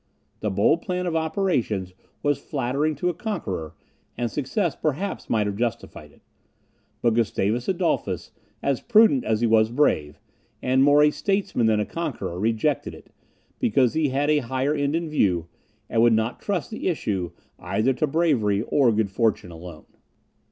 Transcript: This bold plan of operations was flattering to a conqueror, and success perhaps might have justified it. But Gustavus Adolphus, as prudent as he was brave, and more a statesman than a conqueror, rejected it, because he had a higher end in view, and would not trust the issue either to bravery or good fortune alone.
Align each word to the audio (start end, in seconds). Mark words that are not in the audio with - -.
This 0.39 0.51
bold 0.51 0.81
plan 0.81 1.05
of 1.05 1.15
operations 1.15 1.93
was 2.23 2.39
flattering 2.39 2.95
to 2.95 3.09
a 3.09 3.13
conqueror, 3.13 3.75
and 4.17 4.31
success 4.31 4.75
perhaps 4.75 5.29
might 5.29 5.45
have 5.45 5.55
justified 5.57 6.11
it. 6.11 6.23
But 7.03 7.13
Gustavus 7.13 7.67
Adolphus, 7.67 8.31
as 8.63 8.81
prudent 8.81 9.23
as 9.25 9.41
he 9.41 9.45
was 9.45 9.69
brave, 9.69 10.19
and 10.59 10.81
more 10.83 11.03
a 11.03 11.11
statesman 11.11 11.67
than 11.67 11.79
a 11.79 11.85
conqueror, 11.85 12.39
rejected 12.39 12.95
it, 12.95 13.11
because 13.59 13.93
he 13.93 14.09
had 14.09 14.31
a 14.31 14.39
higher 14.39 14.73
end 14.73 14.95
in 14.95 15.07
view, 15.07 15.47
and 15.87 16.01
would 16.01 16.13
not 16.13 16.41
trust 16.41 16.71
the 16.71 16.87
issue 16.87 17.29
either 17.59 17.93
to 17.93 18.07
bravery 18.07 18.63
or 18.63 18.91
good 18.91 19.11
fortune 19.11 19.51
alone. 19.51 19.85